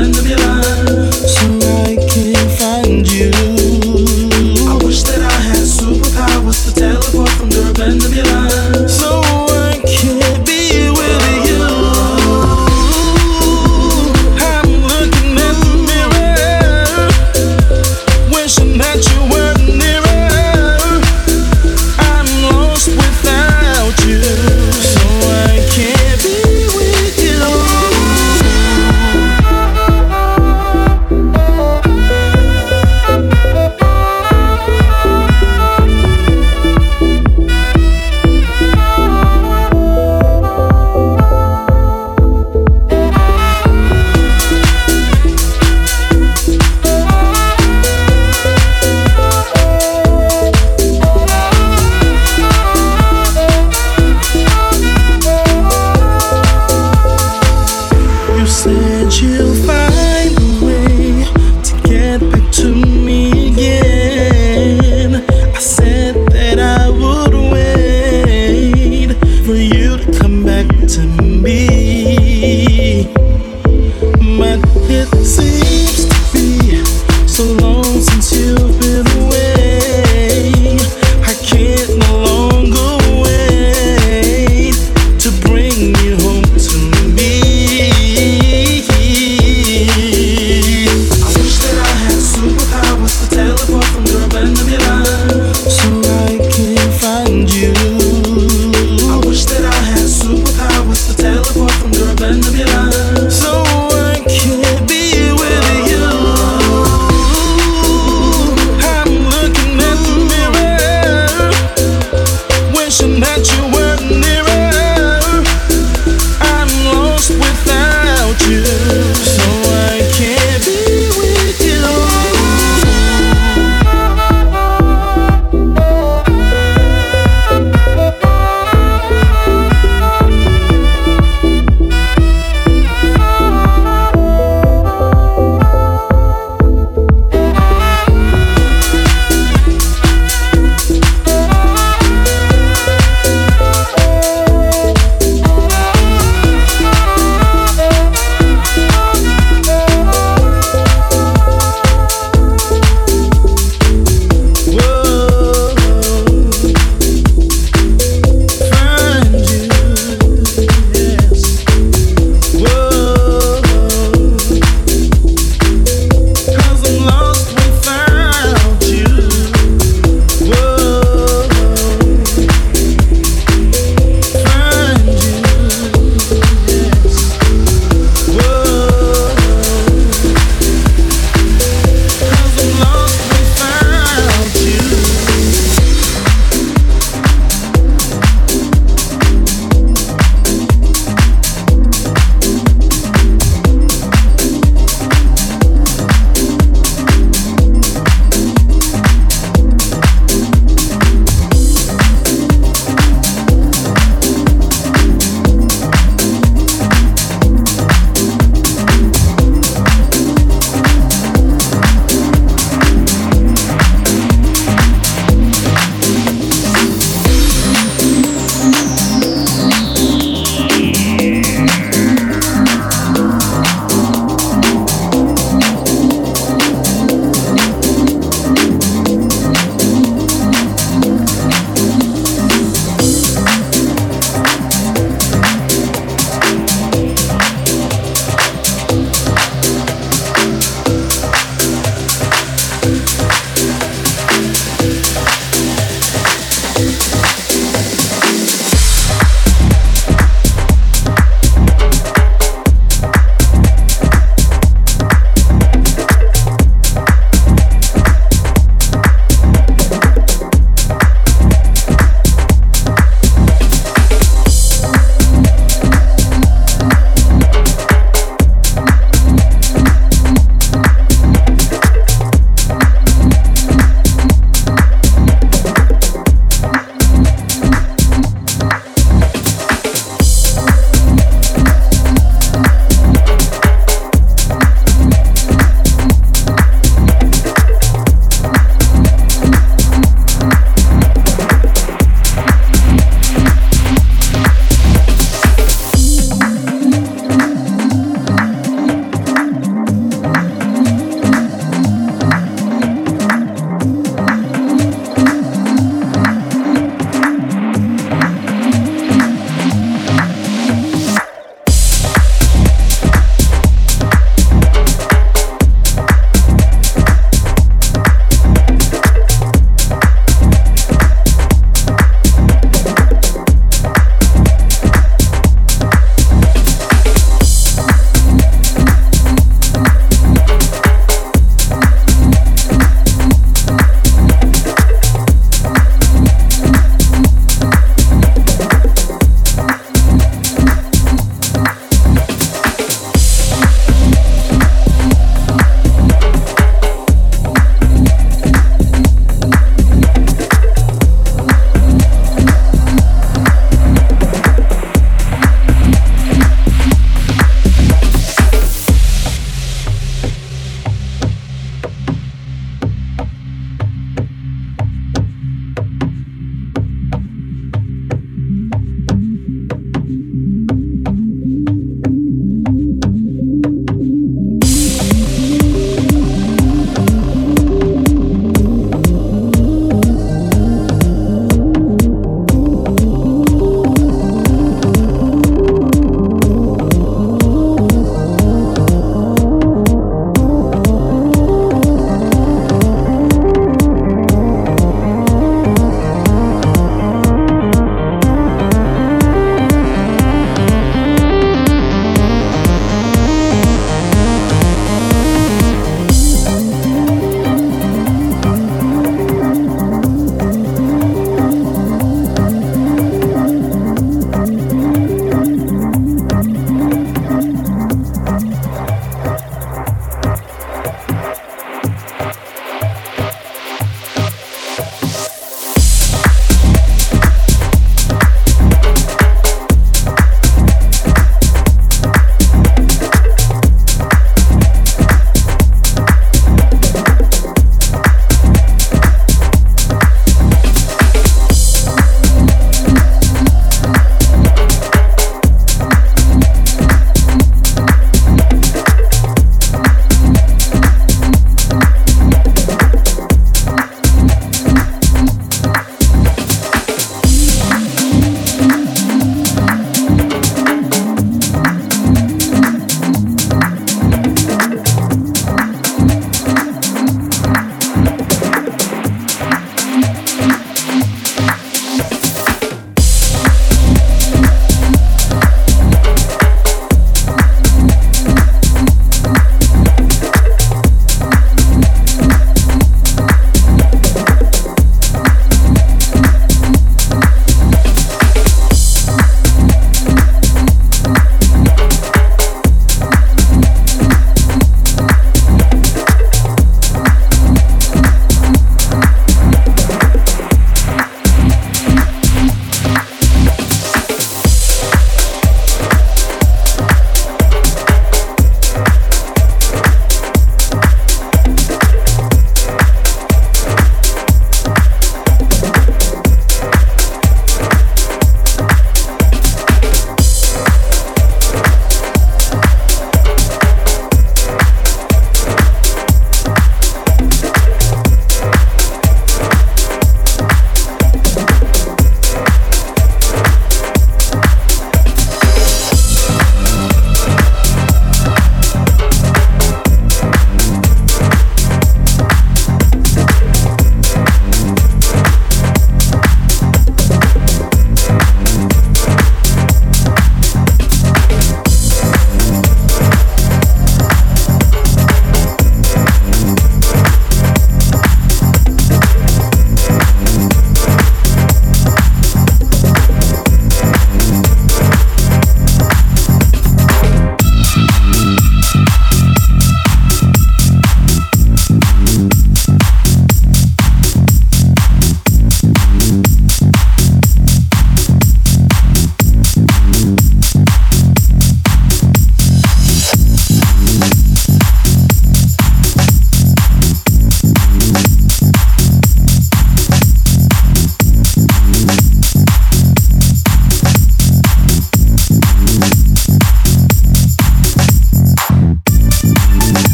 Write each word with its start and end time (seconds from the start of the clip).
turn 0.00 0.12
to 0.12 0.22
be 0.22 0.32
alive. 0.32 0.99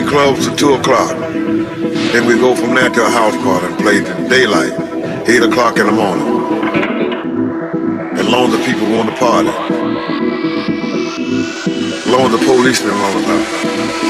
play 0.00 0.10
clubs 0.10 0.48
to 0.48 0.56
2 0.56 0.74
o'clock. 0.74 1.16
Then 1.18 2.26
we 2.26 2.34
go 2.34 2.54
from 2.54 2.74
there 2.74 2.90
to 2.90 3.02
a 3.04 3.10
house 3.10 3.36
party 3.36 3.66
and 3.66 3.78
play 3.78 3.98
to 3.98 4.28
daylight, 4.28 4.72
8 5.28 5.42
o'clock 5.42 5.78
in 5.78 5.86
the 5.86 5.92
morning. 5.92 6.26
As 8.18 8.28
long 8.28 8.52
as 8.52 8.58
the 8.58 8.64
people 8.64 8.88
want 8.96 9.10
to 9.10 9.16
party. 9.16 9.48
As 11.88 12.06
long 12.06 12.32
as 12.32 12.40
the 12.40 12.46
policemen 12.46 12.94
want 12.98 13.16
to 13.18 13.24
party. 13.24 14.09